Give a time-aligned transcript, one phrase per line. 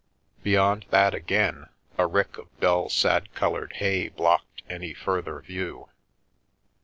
[0.41, 5.89] Beyond that again, a rick of dull, sad coloured hay blocked any further view.